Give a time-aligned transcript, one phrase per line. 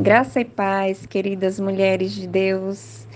[0.00, 3.06] Graça e paz, queridas mulheres de Deus.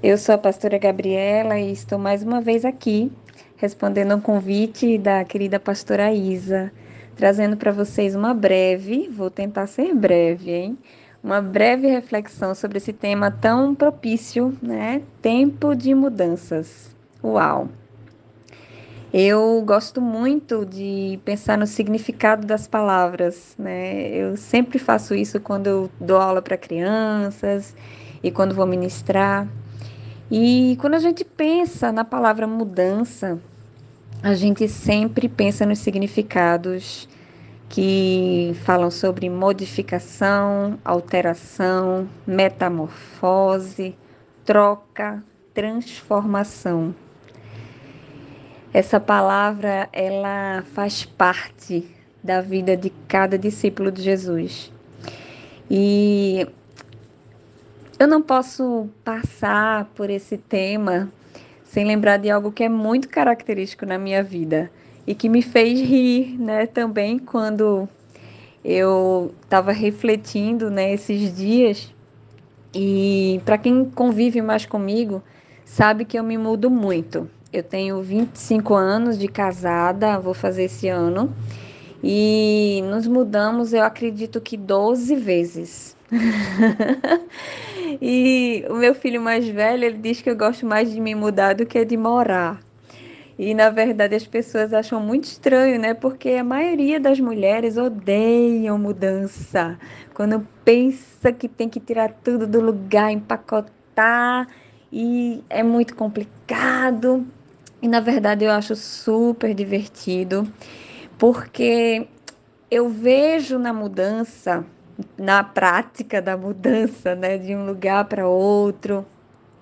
[0.00, 3.10] Eu sou a pastora Gabriela e estou mais uma vez aqui
[3.56, 6.70] respondendo ao convite da querida pastora Isa,
[7.16, 10.78] trazendo para vocês uma breve, vou tentar ser breve, hein?
[11.24, 15.02] Uma breve reflexão sobre esse tema tão propício, né?
[15.20, 16.96] Tempo de mudanças.
[17.20, 17.68] Uau!
[19.20, 24.10] Eu gosto muito de pensar no significado das palavras, né?
[24.10, 27.74] Eu sempre faço isso quando eu dou aula para crianças
[28.22, 29.48] e quando vou ministrar.
[30.30, 33.40] E quando a gente pensa na palavra mudança,
[34.22, 37.08] a gente sempre pensa nos significados
[37.68, 43.96] que falam sobre modificação, alteração, metamorfose,
[44.44, 46.94] troca, transformação.
[48.78, 51.84] Essa palavra ela faz parte
[52.22, 54.72] da vida de cada discípulo de Jesus.
[55.68, 56.46] E
[57.98, 61.10] eu não posso passar por esse tema
[61.64, 64.70] sem lembrar de algo que é muito característico na minha vida
[65.04, 67.88] e que me fez rir, né, também quando
[68.64, 70.92] eu estava refletindo, né,
[71.34, 71.92] dias.
[72.72, 75.20] E para quem convive mais comigo,
[75.64, 77.28] sabe que eu me mudo muito.
[77.50, 81.34] Eu tenho 25 anos de casada, vou fazer esse ano.
[82.04, 85.96] E nos mudamos, eu acredito que 12 vezes.
[88.02, 91.54] e o meu filho mais velho, ele diz que eu gosto mais de me mudar
[91.54, 92.60] do que de morar.
[93.38, 95.94] E na verdade as pessoas acham muito estranho, né?
[95.94, 99.78] Porque a maioria das mulheres odeiam mudança.
[100.12, 104.46] Quando pensa que tem que tirar tudo do lugar, empacotar,
[104.92, 107.26] e é muito complicado.
[107.80, 110.50] E na verdade eu acho super divertido,
[111.16, 112.08] porque
[112.70, 114.64] eu vejo na mudança,
[115.16, 119.06] na prática da mudança, né, de um lugar para outro,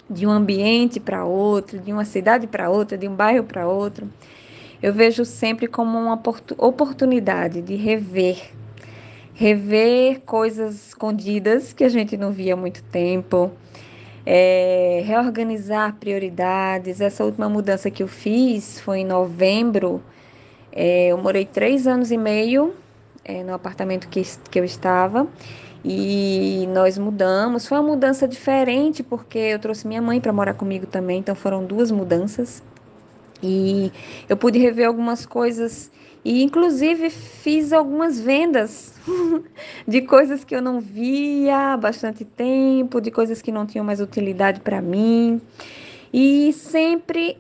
[0.09, 4.11] de um ambiente para outro, de uma cidade para outra, de um bairro para outro,
[4.83, 6.21] eu vejo sempre como uma
[6.59, 8.51] oportunidade de rever,
[9.35, 13.51] rever coisas escondidas que a gente não via há muito tempo,
[14.27, 17.01] é, reorganizar prioridades.
[17.01, 20.03] Essa última mudança que eu fiz foi em novembro.
[20.73, 22.75] É, eu morei três anos e meio
[23.25, 25.29] é, no apartamento que, que eu estava
[25.85, 27.67] e nós mudamos.
[27.67, 31.65] Foi uma mudança diferente porque eu trouxe minha mãe para morar comigo também, então foram
[31.65, 32.63] duas mudanças.
[33.43, 33.93] E
[34.29, 35.91] eu pude rever algumas coisas
[36.27, 38.93] e inclusive fiz algumas vendas
[39.87, 44.01] de coisas que eu não via há bastante tempo, de coisas que não tinham mais
[44.01, 45.41] utilidade para mim.
[46.13, 47.39] E sempre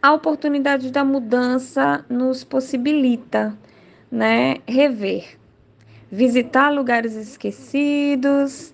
[0.00, 3.54] a oportunidade da mudança nos possibilita,
[4.10, 5.38] né, rever,
[6.10, 8.72] visitar lugares esquecidos,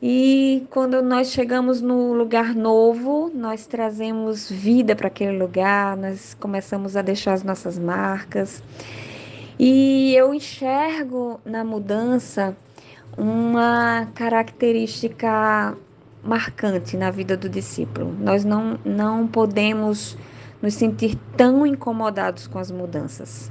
[0.00, 6.96] e quando nós chegamos no lugar novo, nós trazemos vida para aquele lugar, nós começamos
[6.96, 8.62] a deixar as nossas marcas.
[9.58, 12.54] E eu enxergo na mudança
[13.16, 15.74] uma característica
[16.22, 18.14] marcante na vida do discípulo.
[18.20, 20.18] Nós não, não podemos
[20.60, 23.50] nos sentir tão incomodados com as mudanças,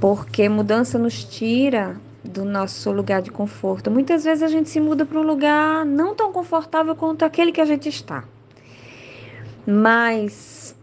[0.00, 3.90] porque mudança nos tira do nosso lugar de conforto.
[3.90, 7.60] Muitas vezes a gente se muda para um lugar não tão confortável quanto aquele que
[7.60, 8.24] a gente está.
[9.66, 10.74] Mas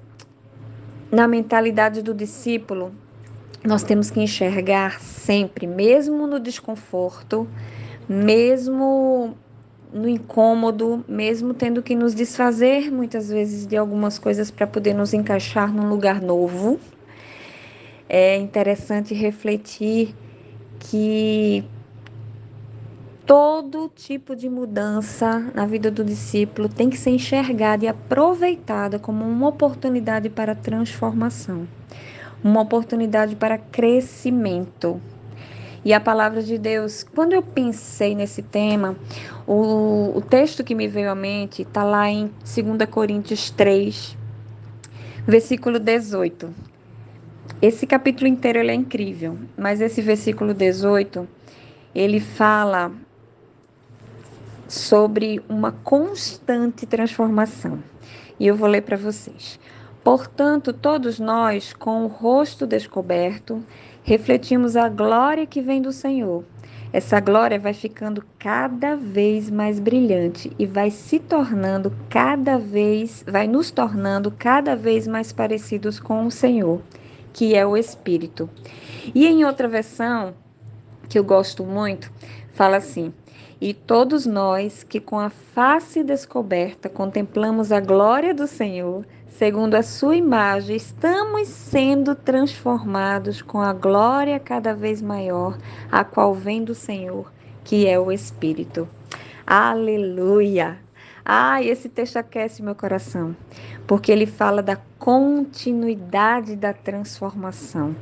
[1.11, 2.93] na mentalidade do discípulo,
[3.63, 7.47] nós temos que enxergar sempre, mesmo no desconforto,
[8.07, 9.35] mesmo
[9.91, 15.13] no incômodo, mesmo tendo que nos desfazer muitas vezes de algumas coisas para poder nos
[15.13, 16.79] encaixar num lugar novo.
[18.07, 20.15] É interessante refletir
[20.79, 21.63] que
[23.25, 29.23] todo tipo de mudança na vida do discípulo tem que ser enxergada e aproveitada como
[29.23, 31.67] uma oportunidade para transformação,
[32.43, 34.99] uma oportunidade para crescimento.
[35.85, 38.95] E a palavra de Deus, quando eu pensei nesse tema,
[39.45, 44.17] o, o texto que me veio à mente está lá em 2 Coríntios 3,
[45.27, 46.68] versículo 18.
[47.61, 51.27] Esse capítulo inteiro é incrível, mas esse versículo 18,
[51.93, 52.89] ele fala
[54.65, 57.83] sobre uma constante transformação.
[58.39, 59.59] E eu vou ler para vocês.
[60.01, 63.61] Portanto, todos nós, com o rosto descoberto,
[64.03, 66.45] refletimos a glória que vem do Senhor.
[66.93, 73.49] Essa glória vai ficando cada vez mais brilhante e vai se tornando cada vez, vai
[73.49, 76.81] nos tornando cada vez mais parecidos com o Senhor
[77.39, 78.49] que é o espírito.
[79.15, 80.33] E em outra versão,
[81.07, 82.11] que eu gosto muito,
[82.51, 83.13] fala assim:
[83.61, 89.83] E todos nós que com a face descoberta contemplamos a glória do Senhor, segundo a
[89.83, 95.57] sua imagem, estamos sendo transformados com a glória cada vez maior,
[95.89, 97.31] a qual vem do Senhor,
[97.63, 98.85] que é o Espírito.
[99.47, 100.88] Aleluia!
[101.31, 103.35] Ah, esse texto aquece meu coração,
[103.85, 107.95] porque ele fala da continuidade da transformação.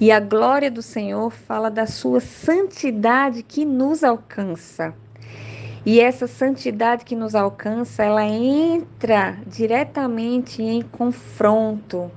[0.00, 4.94] E a glória do Senhor fala da sua santidade que nos alcança.
[5.84, 12.12] E essa santidade que nos alcança, ela entra diretamente em confronto,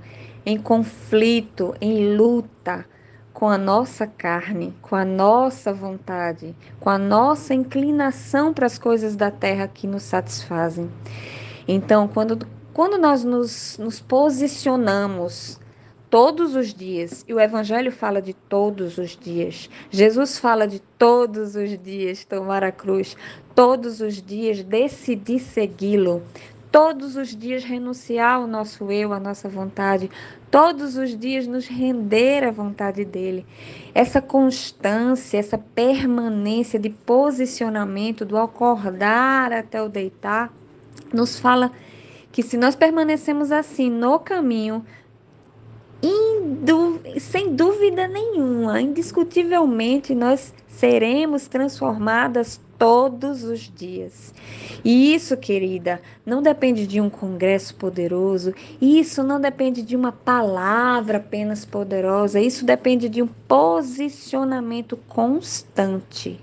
[0.45, 2.85] em conflito, em luta
[3.33, 9.15] com a nossa carne, com a nossa vontade, com a nossa inclinação para as coisas
[9.15, 10.89] da terra que nos satisfazem.
[11.67, 15.59] Então, quando, quando nós nos, nos posicionamos
[16.13, 17.25] todos os dias.
[17.27, 19.67] E o Evangelho fala de todos os dias.
[19.89, 23.17] Jesus fala de todos os dias tomar a cruz,
[23.55, 26.21] todos os dias decidir segui-lo,
[26.71, 30.07] todos os dias renunciar ao nosso eu, à nossa vontade,
[30.53, 33.43] todos os dias nos render à vontade dele.
[33.91, 40.53] Essa constância, essa permanência de posicionamento do acordar até o deitar,
[41.11, 41.71] nos fala
[42.31, 44.85] que se nós permanecemos assim no caminho,
[47.19, 54.33] sem dúvida nenhuma, indiscutivelmente, nós seremos transformadas todos os dias.
[54.83, 61.17] E isso, querida, não depende de um congresso poderoso, isso não depende de uma palavra
[61.17, 66.37] apenas poderosa, isso depende de um posicionamento constante.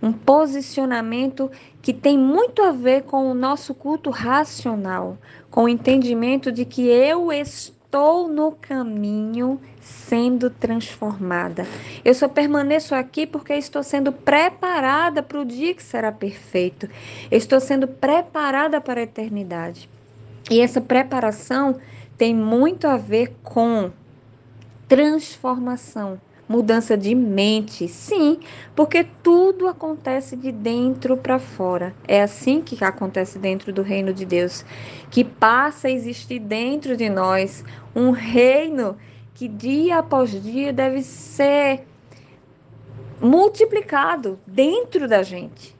[0.00, 1.50] Um posicionamento
[1.82, 5.18] que tem muito a ver com o nosso culto racional,
[5.50, 11.64] com o entendimento de que eu estou estou no caminho sendo transformada.
[12.04, 16.90] Eu só permaneço aqui porque estou sendo preparada para o dia que será perfeito.
[17.30, 19.88] Eu estou sendo preparada para a eternidade.
[20.50, 21.78] E essa preparação
[22.18, 23.92] tem muito a ver com
[24.88, 27.88] transformação mudança de mente.
[27.88, 28.38] Sim,
[28.74, 31.94] porque tudo acontece de dentro para fora.
[32.06, 34.64] É assim que acontece dentro do reino de Deus,
[35.10, 37.64] que passa a existir dentro de nós
[37.94, 38.96] um reino
[39.34, 41.84] que dia após dia deve ser
[43.20, 45.74] multiplicado dentro da gente.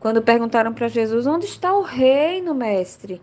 [0.00, 3.20] Quando perguntaram para Jesus: "Onde está o reino, mestre?"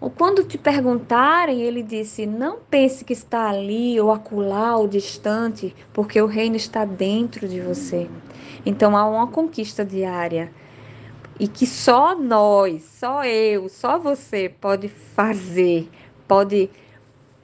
[0.00, 5.74] Ou quando te perguntarem, ele disse: Não pense que está ali ou acolá ou distante,
[5.92, 8.08] porque o reino está dentro de você.
[8.64, 10.52] Então há uma conquista diária.
[11.40, 15.88] E que só nós, só eu, só você pode fazer,
[16.26, 16.68] pode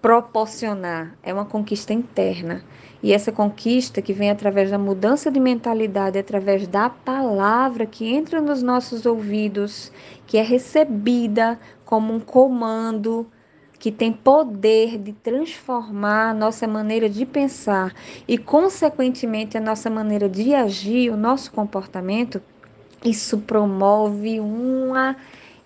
[0.05, 1.17] proporcionar.
[1.23, 2.63] É uma conquista interna.
[3.03, 8.39] E essa conquista que vem através da mudança de mentalidade, através da palavra que entra
[8.39, 9.91] nos nossos ouvidos,
[10.27, 13.27] que é recebida como um comando,
[13.79, 17.95] que tem poder de transformar a nossa maneira de pensar
[18.29, 22.43] e, consequentemente, a nossa maneira de agir, o nosso comportamento,
[23.03, 25.17] isso promove uma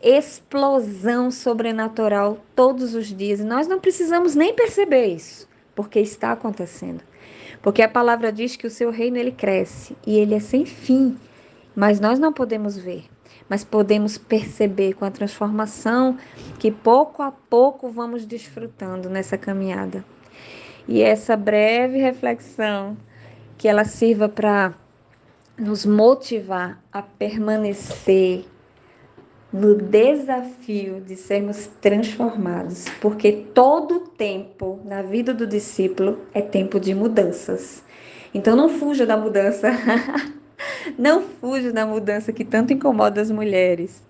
[0.03, 3.41] explosão sobrenatural todos os dias.
[3.45, 7.03] Nós não precisamos nem perceber isso, porque está acontecendo.
[7.61, 11.19] Porque a palavra diz que o seu reino ele cresce e ele é sem fim,
[11.75, 13.05] mas nós não podemos ver,
[13.49, 16.17] mas podemos perceber com a transformação
[16.59, 20.05] que pouco a pouco vamos desfrutando nessa caminhada.
[20.87, 22.97] E essa breve reflexão
[23.59, 24.73] que ela sirva para
[25.59, 28.45] nos motivar a permanecer
[29.53, 36.95] no desafio de sermos transformados, porque todo tempo na vida do discípulo é tempo de
[36.95, 37.83] mudanças.
[38.35, 39.71] Então não fuja da mudança.
[40.99, 44.03] não fuja da mudança que tanto incomoda as mulheres.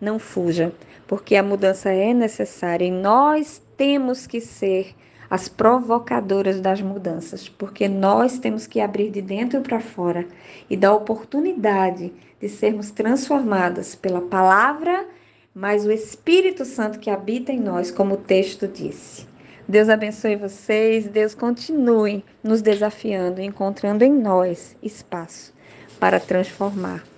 [0.00, 0.72] Não fuja,
[1.06, 4.94] porque a mudança é necessária e nós temos que ser
[5.28, 10.26] as provocadoras das mudanças, porque nós temos que abrir de dentro para fora
[10.68, 15.06] e dar oportunidade de sermos transformadas pela palavra,
[15.54, 19.26] mas o Espírito Santo que habita em nós, como o texto disse.
[19.68, 25.52] Deus abençoe vocês, Deus continue nos desafiando, encontrando em nós espaço
[25.98, 27.15] para transformar.